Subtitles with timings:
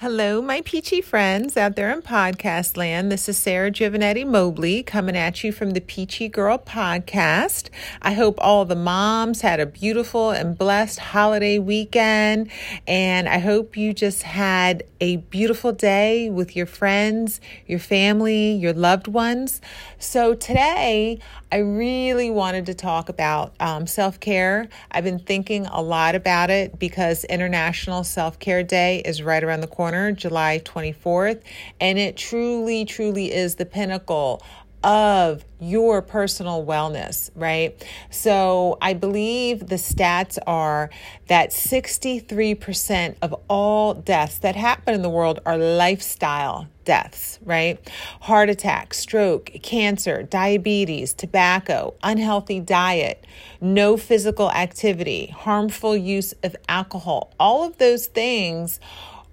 [0.00, 3.10] Hello, my peachy friends out there in podcast land.
[3.10, 7.68] This is Sarah Giovinetti Mobley coming at you from the Peachy Girl podcast.
[8.00, 12.48] I hope all the moms had a beautiful and blessed holiday weekend.
[12.86, 18.74] And I hope you just had a beautiful day with your friends, your family, your
[18.74, 19.60] loved ones.
[19.98, 21.18] So today,
[21.50, 24.68] I really wanted to talk about um, self care.
[24.90, 29.62] I've been thinking a lot about it because International Self Care Day is right around
[29.62, 31.40] the corner July 24th.
[31.80, 34.42] And it truly, truly is the pinnacle
[34.84, 37.84] of your personal wellness, right?
[38.10, 40.90] So I believe the stats are
[41.26, 47.78] that 63% of all deaths that happen in the world are lifestyle deaths, right?
[48.20, 53.26] Heart attack, stroke, cancer, diabetes, tobacco, unhealthy diet,
[53.60, 57.34] no physical activity, harmful use of alcohol.
[57.38, 58.80] All of those things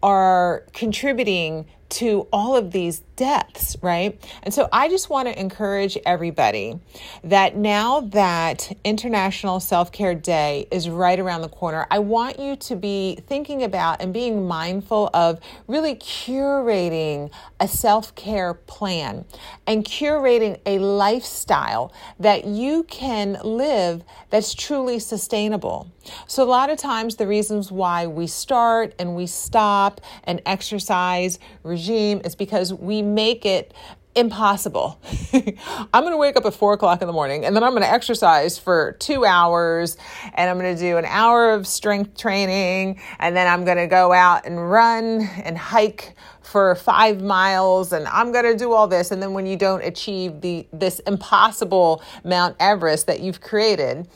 [0.02, 4.20] are contributing to all of these deaths, right?
[4.44, 6.80] And so I just want to encourage everybody
[7.24, 12.56] that now that International Self Care Day is right around the corner, I want you
[12.56, 19.26] to be thinking about and being mindful of really curating a self care plan
[19.68, 25.90] and curating a lifestyle that you can live that's truly sustainable.
[26.28, 31.40] So, a lot of times, the reasons why we start and we stop an exercise
[31.64, 33.74] regime is because we make it
[34.16, 35.00] impossible.
[35.34, 37.84] I'm going to wake up at four o'clock in the morning and then I'm going
[37.84, 39.98] to exercise for two hours
[40.34, 43.88] and I'm going to do an hour of strength training and then I'm going to
[43.88, 48.88] go out and run and hike for five miles and I'm going to do all
[48.88, 49.12] this.
[49.12, 54.08] And then when you don't achieve the, this impossible Mount Everest that you've created,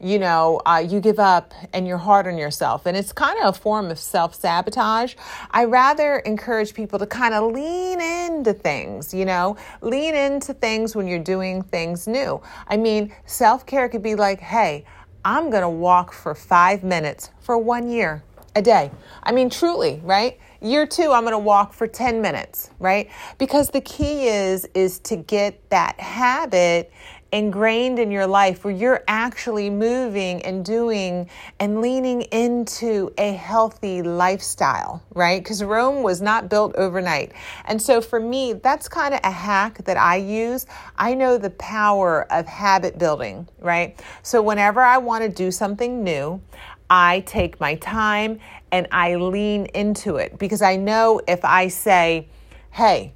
[0.00, 2.86] you know, uh, you give up and you're hard on yourself.
[2.86, 5.14] And it's kind of a form of self sabotage.
[5.50, 10.94] I rather encourage people to kind of lean into things, you know, lean into things
[10.94, 12.40] when you're doing things new.
[12.68, 14.84] I mean, self care could be like, hey,
[15.24, 18.22] I'm going to walk for five minutes for one year
[18.56, 18.90] a day.
[19.22, 20.38] I mean, truly, right?
[20.60, 23.10] Year two, I'm going to walk for 10 minutes, right?
[23.38, 26.90] Because the key is, is to get that habit
[27.34, 31.28] ingrained in your life where you're actually moving and doing
[31.58, 35.42] and leaning into a healthy lifestyle, right?
[35.42, 37.32] Because Rome was not built overnight.
[37.64, 40.66] And so for me, that's kind of a hack that I use.
[40.96, 44.00] I know the power of habit building, right?
[44.22, 46.40] So whenever I want to do something new,
[46.88, 48.38] I take my time
[48.70, 52.28] and I lean into it because I know if I say,
[52.70, 53.12] hey,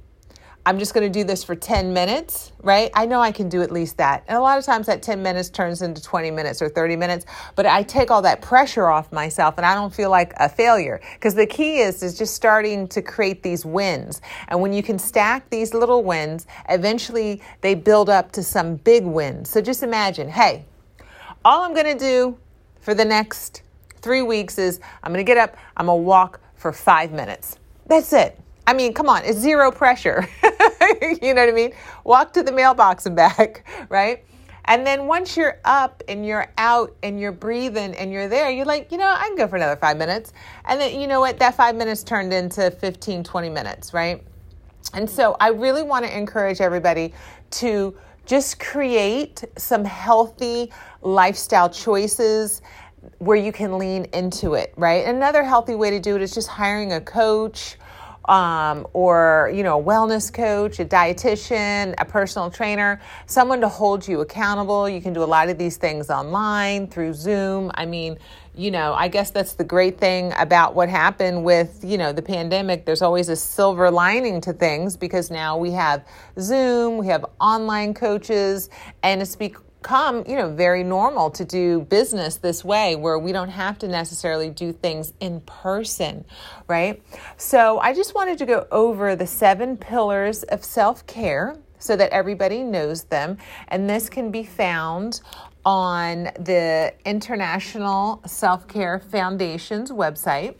[0.65, 2.91] I'm just going to do this for 10 minutes, right?
[2.93, 4.23] I know I can do at least that.
[4.27, 7.25] And a lot of times that 10 minutes turns into 20 minutes or 30 minutes,
[7.55, 10.99] but I take all that pressure off myself and I don't feel like a failure.
[11.13, 14.21] Because the key is is just starting to create these wins.
[14.49, 19.05] And when you can stack these little wins, eventually they build up to some big
[19.05, 19.49] wins.
[19.49, 20.65] So just imagine, hey,
[21.45, 22.37] all I'm going to do
[22.81, 23.63] for the next
[24.01, 27.57] 3 weeks is I'm going to get up, I'm going to walk for 5 minutes.
[27.87, 28.39] That's it.
[28.69, 30.29] I mean, come on, it's zero pressure.
[30.43, 31.73] you know what I mean?
[32.03, 34.23] Walk to the mailbox and back, right?
[34.65, 38.67] And then once you're up and you're out and you're breathing and you're there, you're
[38.67, 40.33] like, you know, I can go for another five minutes.
[40.65, 41.39] And then, you know what?
[41.39, 44.23] That five minutes turned into 15, 20 minutes, right?
[44.93, 47.11] And so I really want to encourage everybody
[47.49, 47.97] to
[48.27, 52.61] just create some healthy lifestyle choices
[53.17, 55.07] where you can lean into it, right?
[55.07, 57.75] Another healthy way to do it is just hiring a coach
[58.25, 64.07] um, or you know a wellness coach a dietitian a personal trainer someone to hold
[64.07, 64.87] you accountable.
[64.87, 67.71] You can do a lot of these things online through zoom.
[67.73, 68.17] I mean
[68.55, 72.21] you know i guess that's the great thing about what happened with you know the
[72.21, 72.85] pandemic.
[72.85, 76.05] There's always a silver lining to things because now we have
[76.39, 78.69] zoom we have online coaches
[79.03, 83.31] and it's be- come, you know, very normal to do business this way where we
[83.31, 86.25] don't have to necessarily do things in person,
[86.67, 87.01] right?
[87.37, 92.11] So I just wanted to go over the seven pillars of self care so that
[92.11, 93.37] everybody knows them.
[93.69, 95.21] And this can be found
[95.65, 100.55] on the International Self Care Foundation's website.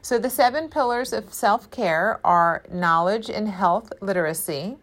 [0.00, 4.76] So, the seven pillars of self care are knowledge and health literacy,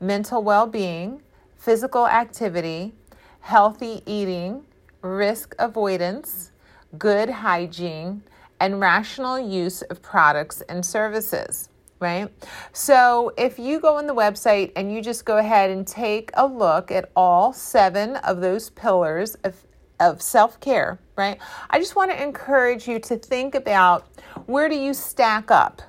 [0.00, 1.22] mental well being,
[1.56, 2.94] physical activity,
[3.40, 4.64] healthy eating,
[5.02, 6.52] risk avoidance,
[6.98, 8.22] good hygiene,
[8.60, 11.68] and rational use of products and services.
[11.98, 12.32] Right?
[12.72, 16.46] So, if you go on the website and you just go ahead and take a
[16.46, 19.54] look at all seven of those pillars of,
[20.00, 21.38] of self care, right?
[21.68, 24.06] I just want to encourage you to think about
[24.46, 25.82] where do you stack up?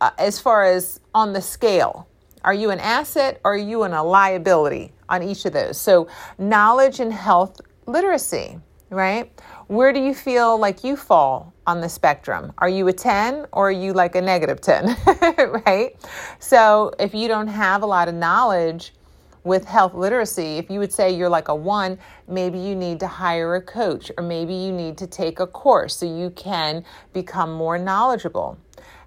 [0.00, 2.08] uh, as far as on the scale?
[2.44, 5.78] Are you an asset or are you in a liability on each of those?
[5.78, 6.08] So,
[6.38, 8.58] knowledge and health literacy,
[8.88, 9.30] right?
[9.66, 12.52] Where do you feel like you fall on the spectrum?
[12.58, 14.96] Are you a 10 or are you like a negative 10,
[15.66, 15.96] right?
[16.38, 18.92] So, if you don't have a lot of knowledge,
[19.44, 21.98] with health literacy, if you would say you're like a one,
[22.28, 25.96] maybe you need to hire a coach or maybe you need to take a course
[25.96, 28.58] so you can become more knowledgeable.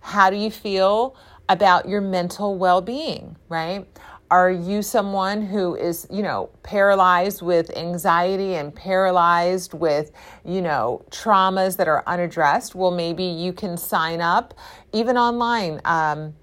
[0.02, 1.16] How do you feel
[1.50, 3.86] about your mental well being, right?
[4.32, 10.12] Are you someone who is, you know, paralyzed with anxiety and paralyzed with,
[10.44, 12.74] you know, traumas that are unaddressed?
[12.74, 14.56] Well, maybe you can sign up
[14.92, 15.82] even online.
[15.86, 16.34] Um,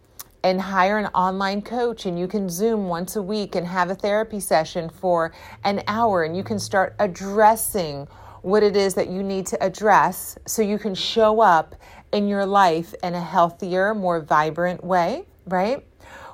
[0.43, 3.94] and hire an online coach and you can zoom once a week and have a
[3.94, 5.32] therapy session for
[5.64, 8.06] an hour and you can start addressing
[8.43, 11.75] what it is that you need to address so you can show up
[12.12, 15.87] in your life in a healthier more vibrant way right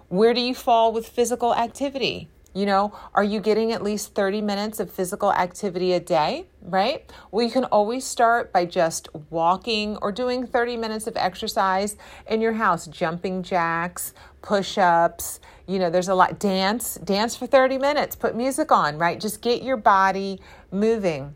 [0.09, 4.41] where do you fall with physical activity you know, are you getting at least 30
[4.41, 7.05] minutes of physical activity a day, right?
[7.31, 12.41] Well, you can always start by just walking or doing 30 minutes of exercise in
[12.41, 15.39] your house, jumping jacks, push ups.
[15.67, 16.39] You know, there's a lot.
[16.39, 19.21] Dance, dance for 30 minutes, put music on, right?
[19.21, 20.41] Just get your body
[20.71, 21.35] moving.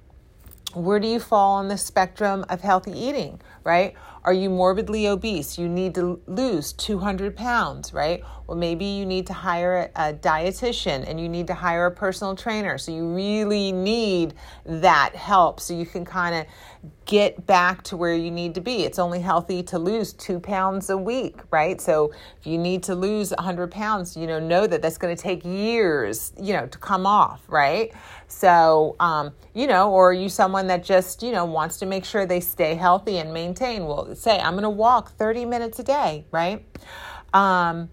[0.72, 3.94] Where do you fall on the spectrum of healthy eating, right?
[4.22, 5.58] Are you morbidly obese?
[5.58, 8.22] You need to lose 200 pounds, right?
[8.46, 12.36] Well, maybe you need to hire a, dietitian and you need to hire a personal
[12.36, 12.76] trainer.
[12.76, 14.34] So you really need
[14.66, 16.46] that help so you can kind of
[17.10, 18.84] get back to where you need to be.
[18.84, 21.80] It's only healthy to lose two pounds a week, right?
[21.80, 25.20] So if you need to lose 100 pounds, you know, know that that's going to
[25.20, 27.92] take years, you know, to come off, right?
[28.28, 32.04] So, um, you know, or are you someone that just, you know, wants to make
[32.04, 33.86] sure they stay healthy and maintain?
[33.86, 36.64] Well, say, I'm going to walk 30 minutes a day, right?
[37.34, 37.90] Um,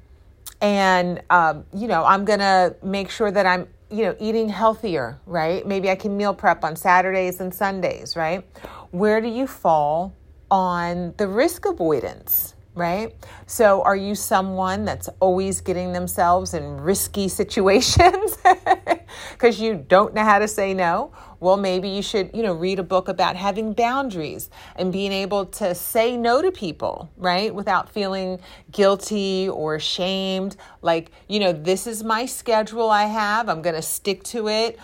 [0.62, 5.20] and, um, you know, I'm going to make sure that I'm, you know, eating healthier,
[5.26, 5.66] right?
[5.66, 8.46] Maybe I can meal prep on Saturdays and Sundays, right?
[8.92, 10.16] Where do you fall
[10.50, 12.56] on the risk avoidance?
[12.78, 13.14] right?
[13.48, 18.38] So, are you someone that's always getting themselves in risky situations
[19.32, 21.12] because you don't know how to say no?
[21.40, 25.46] Well, maybe you should, you know, read a book about having boundaries and being able
[25.46, 27.54] to say no to people, right?
[27.54, 28.40] Without feeling
[28.72, 30.56] guilty or ashamed.
[30.82, 34.80] Like, you know, this is my schedule I have, I'm going to stick to it.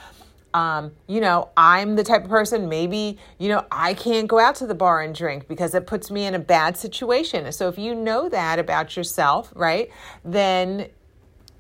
[0.54, 4.56] Um, you know, I'm the type of person, maybe, you know, I can't go out
[4.56, 7.52] to the bar and drink because it puts me in a bad situation.
[7.52, 9.90] So if you know that about yourself, right,
[10.24, 10.90] then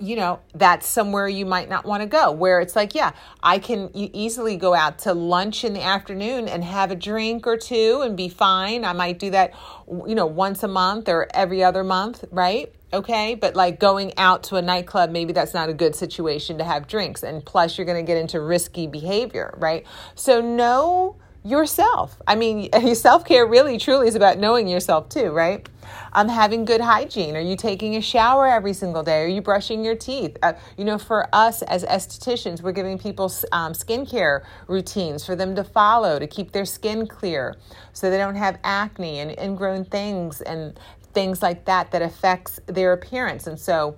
[0.03, 2.31] you know, that's somewhere you might not want to go.
[2.31, 3.11] Where it's like, yeah,
[3.41, 7.55] I can easily go out to lunch in the afternoon and have a drink or
[7.55, 8.83] two and be fine.
[8.83, 9.53] I might do that,
[9.87, 12.73] you know, once a month or every other month, right?
[12.91, 13.35] Okay.
[13.35, 16.87] But like going out to a nightclub, maybe that's not a good situation to have
[16.87, 17.23] drinks.
[17.23, 19.85] And plus, you're going to get into risky behavior, right?
[20.15, 22.21] So, know yourself.
[22.27, 25.67] I mean, self care really truly is about knowing yourself too, right?
[26.13, 27.35] Um, having good hygiene.
[27.35, 29.23] Are you taking a shower every single day?
[29.23, 30.37] Are you brushing your teeth?
[30.41, 35.55] Uh, you know, for us as estheticians, we're giving people um, skincare routines for them
[35.55, 37.55] to follow to keep their skin clear
[37.91, 40.79] so they don't have acne and ingrown things and
[41.13, 43.47] things like that that affects their appearance.
[43.47, 43.97] And so,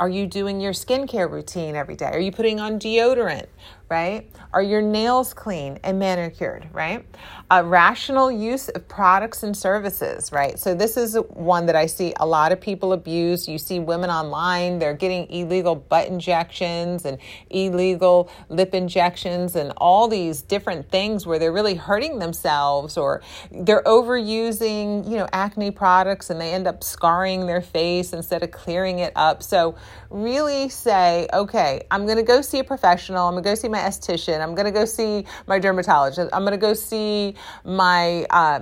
[0.00, 2.06] are you doing your skincare routine every day?
[2.06, 3.46] Are you putting on deodorant?
[3.90, 4.30] Right?
[4.52, 7.04] Are your nails clean and manicured, right?
[7.50, 10.58] A rational use of products and services, right?
[10.58, 13.46] So, this is one that I see a lot of people abuse.
[13.46, 17.18] You see women online, they're getting illegal butt injections and
[17.50, 23.82] illegal lip injections and all these different things where they're really hurting themselves or they're
[23.82, 29.00] overusing, you know, acne products and they end up scarring their face instead of clearing
[29.00, 29.42] it up.
[29.42, 29.76] So,
[30.08, 33.68] really say, okay, I'm going to go see a professional, I'm going to go see
[33.74, 34.40] my esthetician.
[34.40, 36.30] I'm going to go see my dermatologist.
[36.32, 38.60] I'm going to go see my, uh,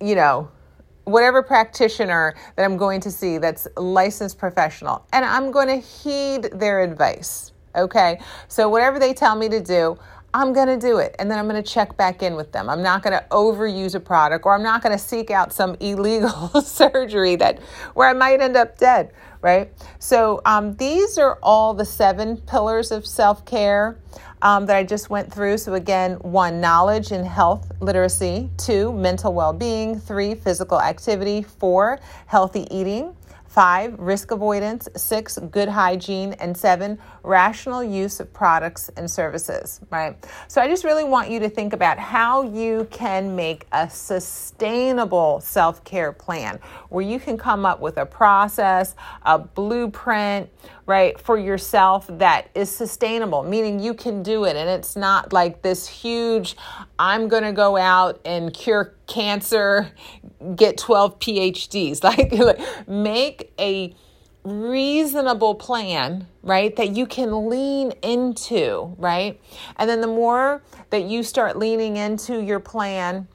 [0.00, 0.50] you know,
[1.04, 5.06] whatever practitioner that I'm going to see that's licensed professional.
[5.12, 7.52] And I'm going to heed their advice.
[7.74, 8.20] Okay.
[8.48, 9.98] So whatever they tell me to do,
[10.34, 11.16] I'm going to do it.
[11.18, 12.68] And then I'm going to check back in with them.
[12.68, 15.76] I'm not going to overuse a product or I'm not going to seek out some
[15.80, 17.60] illegal surgery that
[17.94, 19.72] where I might end up dead, right?
[19.98, 23.98] So um, these are all the seven pillars of self care
[24.42, 25.58] um, that I just went through.
[25.58, 32.00] So, again, one, knowledge and health literacy, two, mental well being, three, physical activity, four,
[32.26, 33.14] healthy eating,
[33.48, 40.16] five, risk avoidance, six, good hygiene, and seven, rational use of products and services, right?
[40.46, 45.40] So I just really want you to think about how you can make a sustainable
[45.40, 50.48] self care plan where you can come up with a process, a blueprint,
[50.88, 54.56] right, for yourself that is sustainable, meaning you can do it.
[54.56, 56.56] And it's not like this huge,
[56.98, 59.92] I'm going to go out and cure cancer,
[60.56, 62.02] get 12 PhDs.
[62.02, 63.94] Like, like make a
[64.44, 69.38] reasonable plan, right, that you can lean into, right?
[69.76, 73.28] And then the more that you start leaning into your plan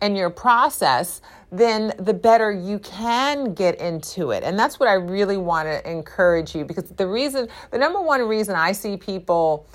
[0.00, 4.42] and your process, then the better you can get into it.
[4.42, 8.22] And that's what I really want to encourage you because the reason, the number one
[8.26, 9.66] reason I see people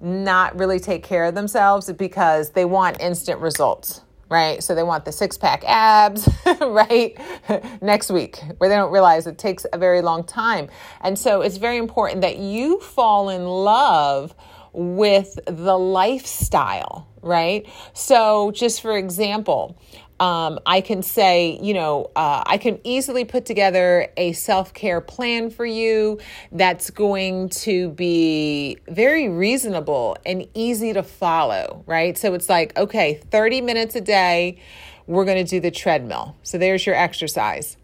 [0.00, 4.02] not really take care of themselves is because they want instant results.
[4.28, 4.62] Right.
[4.62, 6.28] So they want the six pack abs,
[6.60, 7.18] right?
[7.82, 10.68] Next week, where they don't realize it takes a very long time.
[11.00, 14.36] And so it's very important that you fall in love
[14.72, 17.66] with the lifestyle, right?
[17.92, 19.76] So, just for example,
[20.20, 25.00] um, I can say, you know, uh, I can easily put together a self care
[25.00, 26.20] plan for you
[26.52, 32.18] that's going to be very reasonable and easy to follow, right?
[32.18, 34.58] So it's like, okay, 30 minutes a day,
[35.06, 36.36] we're going to do the treadmill.
[36.42, 37.78] So there's your exercise.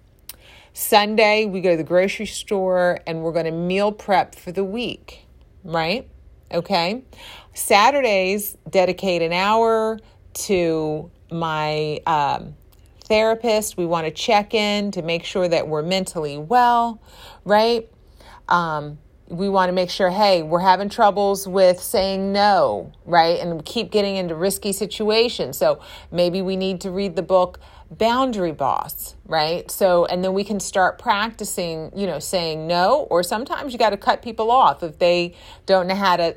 [0.75, 4.63] Sunday, we go to the grocery store and we're going to meal prep for the
[4.63, 5.25] week,
[5.65, 6.07] right?
[6.53, 7.03] Okay.
[7.55, 9.99] Saturdays, dedicate an hour
[10.35, 12.55] to my um,
[13.05, 13.77] therapist.
[13.77, 17.01] We want to check in to make sure that we're mentally well,
[17.45, 17.89] right?
[18.49, 18.99] Um,
[19.29, 23.41] we want to make sure, hey, we're having troubles with saying no, right?
[23.41, 25.59] And keep getting into risky situations.
[25.59, 25.81] So
[26.13, 27.59] maybe we need to read the book
[27.91, 29.71] Boundary Boss, right?
[29.71, 33.91] So, and then we can start practicing, you know, saying no, or sometimes you got
[33.91, 35.35] to cut people off if they
[35.67, 36.35] don't know how to,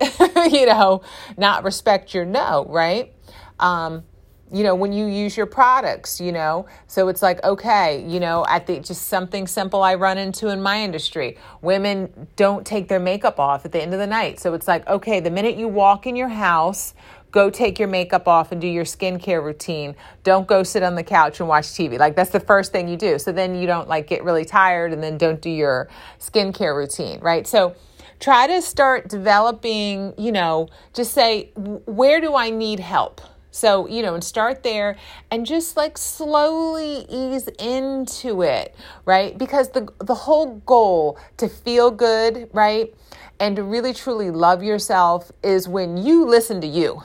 [0.52, 1.02] you know,
[1.38, 3.14] not respect your no, right?
[3.60, 4.04] Um,
[4.52, 6.66] you know when you use your products you know?
[6.88, 10.62] So it's like okay you know at the just something simple i run into in
[10.62, 11.38] my industry.
[11.62, 14.40] Women don't take their makeup off at the end of the night.
[14.40, 16.94] So it's like okay the minute you walk in your house
[17.32, 19.96] go take your makeup off and do your skincare routine.
[20.24, 22.98] Don't go sit on the couch and watch tv like that's the first thing you
[22.98, 23.20] do.
[23.20, 25.90] So then you don't like get really tired and then don't do your
[26.20, 27.46] skincare routine right?
[27.46, 27.76] So
[28.20, 34.02] try to start developing you know just say where do i need help so, you
[34.02, 34.96] know, and start there
[35.32, 38.76] and just like slowly ease into it,
[39.06, 39.38] right?
[39.38, 42.94] Because the the whole goal to feel good, right?
[43.40, 47.02] And to really truly love yourself is when you listen to you.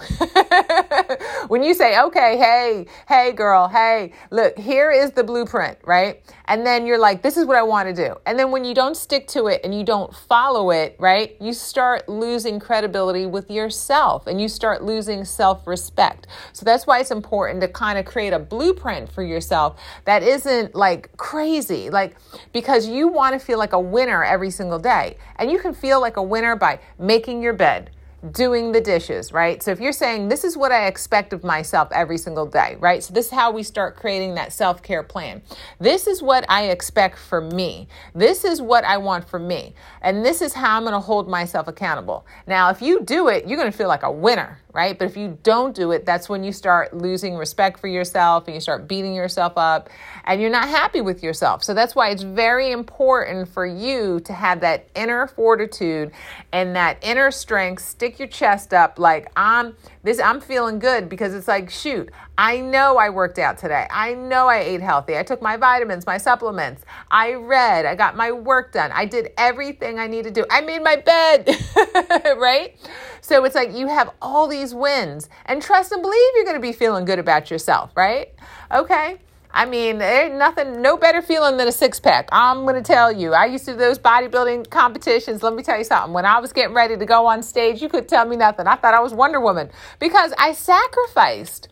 [1.49, 6.23] when you say, okay, hey, hey, girl, hey, look, here is the blueprint, right?
[6.47, 8.17] And then you're like, this is what I want to do.
[8.26, 11.53] And then when you don't stick to it and you don't follow it, right, you
[11.53, 16.26] start losing credibility with yourself and you start losing self respect.
[16.53, 20.75] So that's why it's important to kind of create a blueprint for yourself that isn't
[20.75, 22.17] like crazy, like
[22.53, 25.17] because you want to feel like a winner every single day.
[25.37, 27.90] And you can feel like a winner by making your bed,
[28.31, 29.62] doing the dishes, right?
[29.62, 33.02] So if you're saying, this is what I expect of myself every single day, right?
[33.02, 35.43] So this is how we start creating that self care plan.
[35.78, 37.88] This is what I expect for me.
[38.14, 39.75] This is what I want for me.
[40.00, 42.26] And this is how I'm going to hold myself accountable.
[42.47, 44.99] Now, if you do it, you're going to feel like a winner, right?
[44.99, 48.54] But if you don't do it, that's when you start losing respect for yourself and
[48.54, 49.90] you start beating yourself up
[50.25, 51.62] and you're not happy with yourself.
[51.62, 56.11] So that's why it's very important for you to have that inner fortitude
[56.52, 57.83] and that inner strength.
[57.83, 62.61] Stick your chest up like I'm this I'm feeling good because it's like shoot, I
[62.61, 63.87] know I worked out today.
[63.90, 65.16] I know I ate healthy.
[65.16, 66.85] I took my vitamins, my supplements.
[67.11, 68.90] I read, I got my work done.
[68.92, 70.44] I did everything I need to do.
[70.50, 71.49] I made my bed,
[72.38, 72.76] right?
[73.21, 76.61] So it's like you have all these wins and trust and believe you're going to
[76.61, 78.35] be feeling good about yourself, right?
[78.73, 79.18] Okay.
[79.54, 82.28] I mean, there ain't nothing, no better feeling than a six pack.
[82.32, 83.34] I'm going to tell you.
[83.34, 85.44] I used to do those bodybuilding competitions.
[85.44, 86.12] Let me tell you something.
[86.12, 88.66] When I was getting ready to go on stage, you could tell me nothing.
[88.66, 89.70] I thought I was Wonder Woman
[90.00, 91.68] because I sacrificed.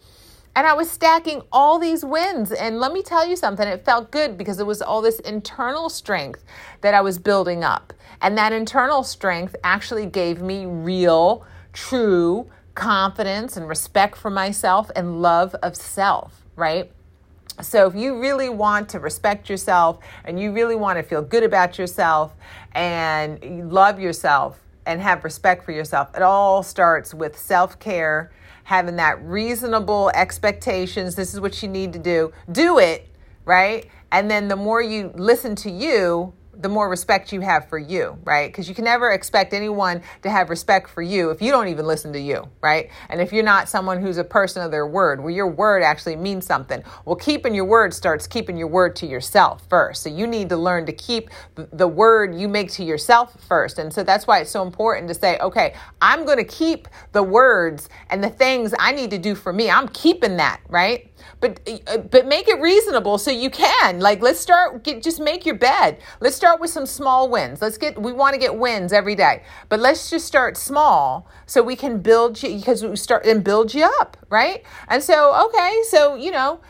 [0.55, 2.53] And I was stacking all these wins.
[2.53, 5.89] And let me tell you something, it felt good because it was all this internal
[5.89, 6.45] strength
[6.83, 7.93] that I was building up.
[8.21, 15.21] And that internal strength actually gave me real, true confidence and respect for myself and
[15.21, 16.93] love of self, right?
[17.61, 21.43] So, if you really want to respect yourself and you really want to feel good
[21.43, 22.33] about yourself
[22.73, 28.33] and love yourself and have respect for yourself, it all starts with self care,
[28.65, 31.15] having that reasonable expectations.
[31.15, 32.33] This is what you need to do.
[32.51, 33.09] Do it,
[33.45, 33.87] right?
[34.11, 38.19] And then the more you listen to you, the more respect you have for you,
[38.25, 38.49] right?
[38.49, 41.87] Because you can never expect anyone to have respect for you if you don't even
[41.87, 42.91] listen to you, right?
[43.09, 46.17] And if you're not someone who's a person of their word, where your word actually
[46.17, 46.83] means something.
[47.05, 50.03] Well, keeping your word starts keeping your word to yourself first.
[50.03, 53.79] So you need to learn to keep the word you make to yourself first.
[53.79, 57.23] And so that's why it's so important to say, okay, I'm going to keep the
[57.23, 59.71] words and the things I need to do for me.
[59.71, 61.12] I'm keeping that, right?
[61.41, 64.01] But uh, but make it reasonable so you can.
[64.01, 65.99] Like let's start get just make your bed.
[66.21, 67.61] Let's start with some small wins.
[67.61, 69.43] Let's get we want to get wins every day.
[69.69, 73.75] But let's just start small so we can build you because we start and build
[73.75, 74.63] you up right?
[74.89, 76.61] And so okay so you know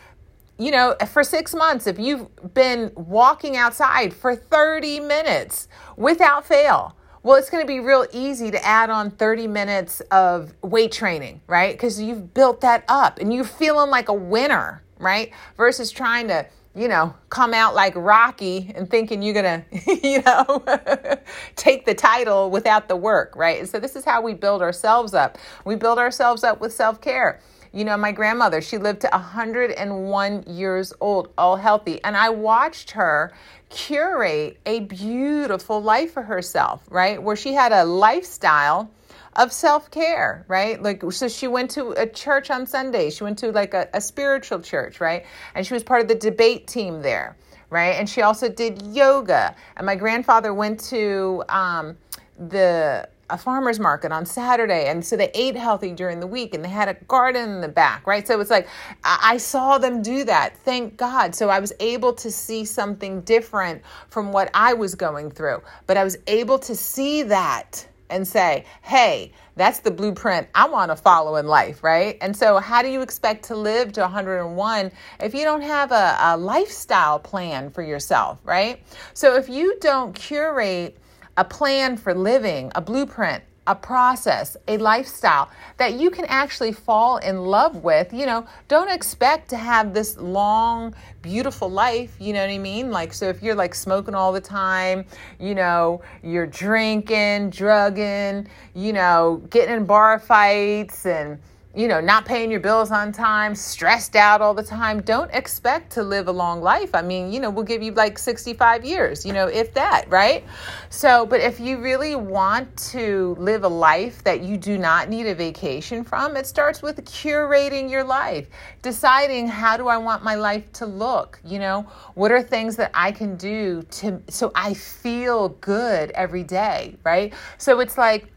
[0.58, 5.66] you know, for six months, if you've been walking outside for 30 minutes
[5.96, 10.52] without fail, well, it's going to be real easy to add on 30 minutes of
[10.62, 11.72] weight training, right?
[11.72, 15.32] Because you've built that up and you're feeling like a winner, right?
[15.56, 20.22] Versus trying to, you know, come out like Rocky and thinking you're going to, you
[20.22, 20.64] know,
[21.56, 23.60] take the title without the work, right?
[23.60, 25.38] And so this is how we build ourselves up.
[25.64, 27.40] We build ourselves up with self care.
[27.72, 32.04] You know, my grandmother, she lived to 101 years old, all healthy.
[32.04, 33.32] And I watched her
[33.70, 37.22] curate a beautiful life for herself, right?
[37.22, 38.90] Where she had a lifestyle
[39.36, 40.82] of self care, right?
[40.82, 43.08] Like, so she went to a church on Sunday.
[43.08, 45.24] She went to like a, a spiritual church, right?
[45.54, 47.36] And she was part of the debate team there,
[47.70, 47.92] right?
[47.92, 49.56] And she also did yoga.
[49.78, 51.96] And my grandfather went to um,
[52.38, 54.86] the a farmer's market on Saturday.
[54.86, 57.68] And so they ate healthy during the week and they had a garden in the
[57.68, 58.26] back, right?
[58.26, 58.68] So it's like
[59.02, 60.56] I saw them do that.
[60.58, 61.34] Thank God.
[61.34, 65.62] So I was able to see something different from what I was going through.
[65.86, 70.90] But I was able to see that and say, hey, that's the blueprint I want
[70.90, 72.18] to follow in life, right?
[72.20, 76.16] And so, how do you expect to live to 101 if you don't have a,
[76.20, 78.82] a lifestyle plan for yourself, right?
[79.14, 80.98] So, if you don't curate
[81.36, 87.18] a plan for living, a blueprint, a process, a lifestyle that you can actually fall
[87.18, 88.12] in love with.
[88.12, 92.16] You know, don't expect to have this long, beautiful life.
[92.18, 92.90] You know what I mean?
[92.90, 95.04] Like, so if you're like smoking all the time,
[95.38, 101.38] you know, you're drinking, drugging, you know, getting in bar fights and,
[101.74, 105.92] you know, not paying your bills on time, stressed out all the time, don't expect
[105.92, 106.94] to live a long life.
[106.94, 110.44] I mean, you know, we'll give you like 65 years, you know, if that, right?
[110.90, 115.26] So, but if you really want to live a life that you do not need
[115.26, 118.48] a vacation from, it starts with curating your life,
[118.82, 121.40] deciding how do I want my life to look?
[121.42, 121.82] You know,
[122.14, 127.32] what are things that I can do to so I feel good every day, right?
[127.56, 128.28] So it's like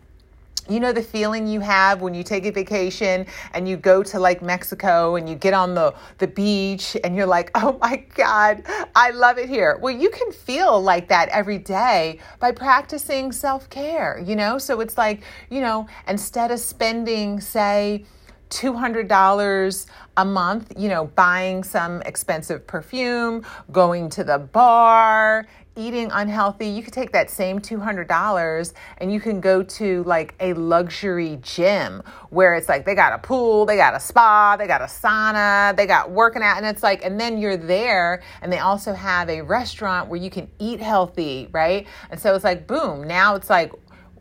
[0.69, 4.19] you know the feeling you have when you take a vacation and you go to
[4.19, 8.63] like Mexico and you get on the, the beach and you're like, oh my God,
[8.95, 9.77] I love it here.
[9.81, 14.57] Well, you can feel like that every day by practicing self care, you know?
[14.57, 18.05] So it's like, you know, instead of spending, say,
[18.49, 19.85] $200
[20.17, 25.45] a month, you know, buying some expensive perfume, going to the bar,
[25.75, 30.53] eating unhealthy, you could take that same $200 and you can go to like a
[30.53, 34.81] luxury gym where it's like they got a pool, they got a spa, they got
[34.81, 36.57] a sauna, they got working out.
[36.57, 40.29] And it's like, and then you're there and they also have a restaurant where you
[40.29, 41.87] can eat healthy, right?
[42.09, 43.73] And so it's like, boom, now it's like,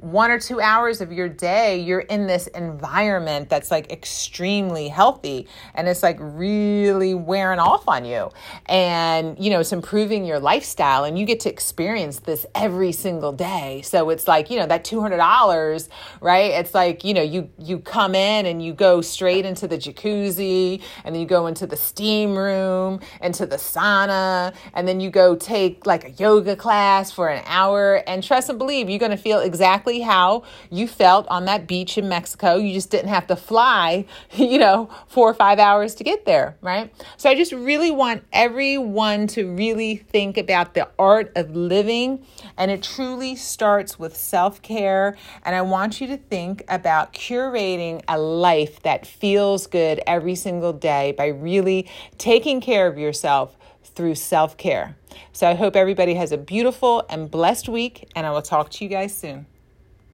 [0.05, 5.49] one or two hours of your day, you're in this environment that's like extremely healthy
[5.75, 8.31] and it's like really wearing off on you.
[8.67, 13.33] And, you know, it's improving your lifestyle and you get to experience this every single
[13.33, 13.81] day.
[13.83, 15.88] So it's like, you know, that $200,
[16.21, 16.51] right?
[16.53, 20.83] It's like, you know, you, you come in and you go straight into the jacuzzi
[21.05, 25.35] and then you go into the steam room, into the sauna, and then you go
[25.35, 28.03] take like a yoga class for an hour.
[28.07, 31.66] And trust and believe, you're going to feel exactly exactly how you felt on that
[31.66, 32.57] beach in Mexico.
[32.57, 36.57] You just didn't have to fly, you know, four or five hours to get there,
[36.61, 36.92] right?
[37.16, 42.24] So I just really want everyone to really think about the art of living,
[42.57, 45.16] and it truly starts with self care.
[45.44, 50.72] And I want you to think about curating a life that feels good every single
[50.72, 53.57] day by really taking care of yourself
[53.94, 54.96] through self care.
[55.33, 58.85] So I hope everybody has a beautiful and blessed week, and I will talk to
[58.85, 59.46] you guys soon.